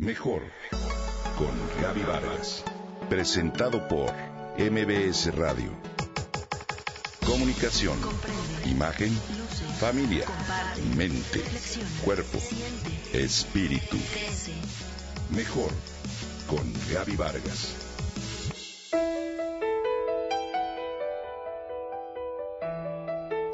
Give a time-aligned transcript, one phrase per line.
[0.00, 0.40] Mejor
[1.36, 2.64] con Gaby Vargas.
[3.10, 4.10] Presentado por
[4.56, 5.70] MBS Radio.
[7.26, 7.98] Comunicación,
[8.64, 9.10] imagen,
[9.78, 10.24] familia,
[10.96, 11.42] mente,
[12.02, 12.38] cuerpo,
[13.12, 13.98] espíritu.
[15.36, 15.70] Mejor
[16.48, 17.76] con Gaby Vargas.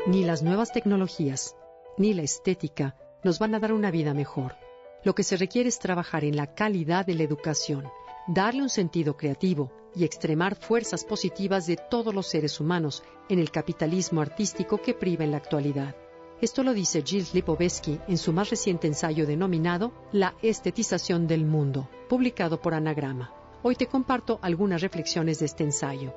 [0.07, 1.57] Ni las nuevas tecnologías,
[1.99, 2.95] ni la estética
[3.25, 4.66] nos van a dar una vida mejor.
[5.05, 7.85] Lo que se requiere es trabajar en la calidad de la educación,
[8.27, 13.51] darle un sentido creativo y extremar fuerzas positivas de todos los seres humanos en el
[13.51, 15.97] capitalismo artístico que priva en la actualidad.
[16.41, 21.89] Esto lo dice Gilles Lipovetsky en su más reciente ensayo denominado La estetización del mundo,
[22.11, 23.33] publicado por Anagrama.
[23.63, 26.13] Hoy te comparto algunas reflexiones de este ensayo.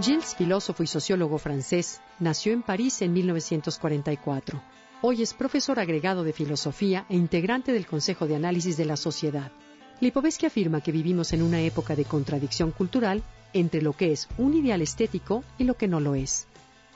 [0.00, 4.62] Gilles, filósofo y sociólogo francés, nació en París en 1944.
[5.08, 9.52] Hoy es profesor agregado de filosofía e integrante del Consejo de Análisis de la Sociedad.
[10.00, 14.54] Lipovetsky afirma que vivimos en una época de contradicción cultural entre lo que es un
[14.54, 16.48] ideal estético y lo que no lo es.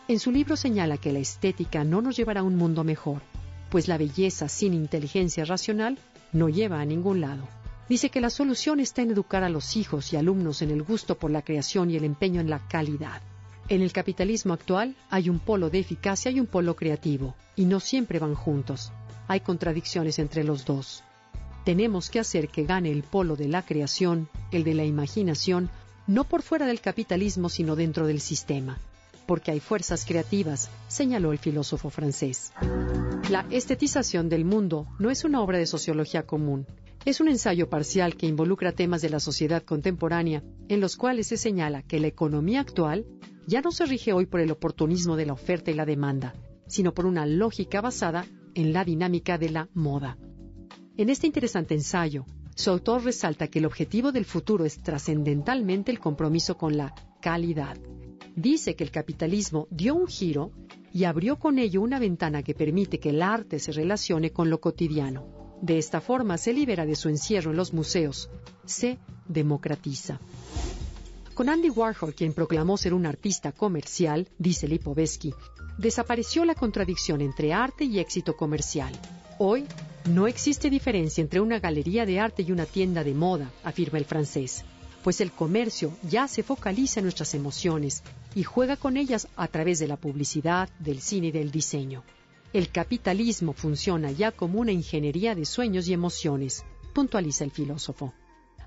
[0.09, 3.23] En su libro señala que la estética no nos llevará a un mundo mejor,
[3.71, 5.97] pues la belleza sin inteligencia racional
[6.33, 7.47] no lleva a ningún lado.
[7.89, 11.17] Dice que la solución está en educar a los hijos y alumnos en el gusto
[11.17, 13.23] por la creación y el empeño en la calidad.
[13.71, 17.79] En el capitalismo actual hay un polo de eficacia y un polo creativo, y no
[17.79, 18.93] siempre van juntos.
[19.29, 21.05] Hay contradicciones entre los dos.
[21.65, 25.71] Tenemos que hacer que gane el polo de la creación, el de la imaginación,
[26.09, 28.79] no por fuera del capitalismo, sino dentro del sistema
[29.31, 32.53] porque hay fuerzas creativas, señaló el filósofo francés.
[33.31, 36.67] La estetización del mundo no es una obra de sociología común.
[37.07, 41.39] Es un ensayo parcial que involucra temas de la sociedad contemporánea, en los cuales se
[41.39, 43.07] señala que la economía actual
[43.47, 46.35] ya no se rige hoy por el oportunismo de la oferta y la demanda,
[46.67, 50.19] sino por una lógica basada en la dinámica de la moda.
[50.99, 56.01] En este interesante ensayo, su autor resalta que el objetivo del futuro es trascendentalmente el
[56.01, 57.79] compromiso con la calidad,
[58.37, 60.53] dice que el capitalismo dio un giro
[60.93, 64.61] y abrió con ello una ventana que permite que el arte se relacione con lo
[64.61, 65.40] cotidiano.
[65.61, 68.31] De esta forma se libera de su encierro en los museos,
[68.65, 68.99] se
[69.29, 70.19] democratiza.
[71.35, 75.35] Con Andy Warhol, quien proclamó ser un artista comercial, dice Lipovetsky,
[75.79, 78.93] desapareció la contradicción entre arte y éxito comercial.
[79.39, 79.67] Hoy
[80.07, 84.05] no existe diferencia entre una galería de arte y una tienda de moda, afirma el
[84.05, 84.65] francés
[85.03, 88.03] pues el comercio ya se focaliza en nuestras emociones
[88.35, 92.05] y juega con ellas a través de la publicidad, del cine y del diseño.
[92.53, 98.13] El capitalismo funciona ya como una ingeniería de sueños y emociones, puntualiza el filósofo.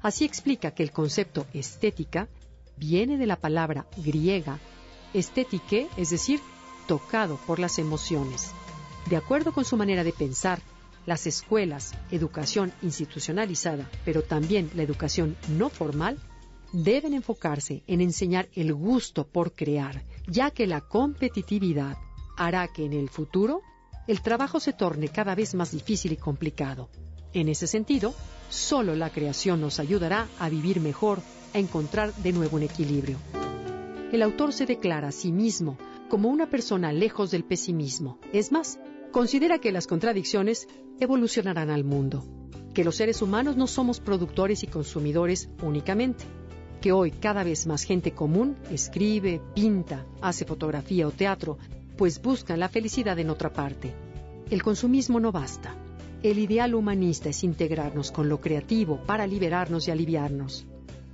[0.02, 2.30] Así explica que el concepto estética
[2.78, 4.60] viene de la palabra griega
[5.14, 6.40] estétique, es decir,
[6.88, 8.52] tocado por las emociones.
[9.10, 10.62] De acuerdo con su manera de pensar,
[11.06, 16.18] las escuelas, educación institucionalizada, pero también la educación no formal,
[16.72, 21.98] deben enfocarse en enseñar el gusto por crear, ya que la competitividad
[22.38, 23.62] hará que en el futuro
[24.08, 26.90] el trabajo se torne cada vez más difícil y complicado.
[27.34, 28.14] En ese sentido,
[28.50, 31.20] solo la creación nos ayudará a vivir mejor,
[31.54, 33.18] a encontrar de nuevo un equilibrio.
[34.12, 35.78] El autor se declara a sí mismo
[36.10, 38.20] como una persona lejos del pesimismo.
[38.32, 38.80] Es más,
[39.12, 40.68] considera que las contradicciones
[41.00, 42.24] evolucionarán al mundo,
[42.74, 46.26] que los seres humanos no somos productores y consumidores únicamente,
[46.82, 51.58] que hoy cada vez más gente común escribe, pinta, hace fotografía o teatro,
[51.98, 53.94] pues buscan la felicidad en otra parte.
[54.50, 55.76] El consumismo no basta.
[56.22, 60.66] El ideal humanista es integrarnos con lo creativo para liberarnos y aliviarnos.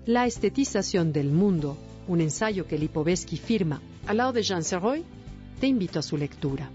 [0.06, 5.04] La estetización del mundo, un ensayo que Lipovetsky firma al lado de Jean Serroy,
[5.60, 6.70] te invito a su lectura.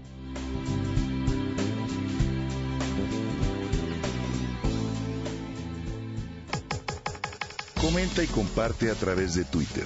[7.81, 9.85] Comenta y comparte a través de Twitter.